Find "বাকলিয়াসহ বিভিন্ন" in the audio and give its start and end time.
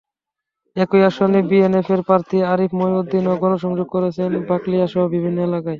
4.49-5.37